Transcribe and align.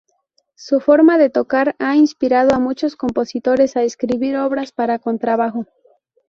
Su 0.55 0.79
forma 0.79 1.19
de 1.19 1.29
tocar 1.29 1.75
ha 1.77 1.95
inspirado 1.95 2.55
a 2.55 2.59
muchos 2.59 2.95
compositores 2.95 3.75
a 3.77 3.83
escribir 3.83 4.35
obras 4.35 4.71
para 4.71 4.97
contrabajo. 4.97 5.67